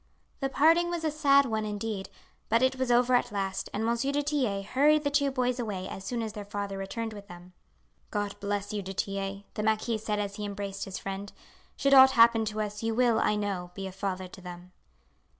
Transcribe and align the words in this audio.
The 0.39 0.49
parting 0.49 0.89
was 0.89 1.03
a 1.03 1.11
sad 1.11 1.45
one 1.45 1.63
indeed, 1.63 2.09
but 2.49 2.63
it 2.63 2.77
was 2.77 2.89
over 2.89 3.13
at 3.13 3.31
last, 3.31 3.69
and 3.71 3.85
Monsieur 3.85 4.11
du 4.11 4.23
Tillet 4.23 4.65
hurried 4.65 5.03
the 5.03 5.11
two 5.11 5.29
boys 5.29 5.59
away 5.59 5.87
as 5.87 6.03
soon 6.03 6.23
as 6.23 6.33
their 6.33 6.43
father 6.43 6.75
returned 6.75 7.13
with 7.13 7.27
them. 7.27 7.53
"God 8.09 8.35
bless 8.39 8.73
you, 8.73 8.81
du 8.81 8.93
Tillet!" 8.95 9.43
the 9.53 9.61
marquis 9.61 9.99
said 9.99 10.17
as 10.17 10.37
he 10.37 10.43
embraced 10.45 10.85
his 10.85 10.97
friend. 10.97 11.31
"Should 11.77 11.93
aught 11.93 12.13
happen 12.13 12.45
to 12.45 12.61
us, 12.61 12.81
you 12.81 12.95
will, 12.95 13.19
I 13.19 13.35
know, 13.35 13.69
be 13.75 13.85
a 13.85 13.91
father 13.91 14.27
to 14.27 14.41
them." 14.41 14.71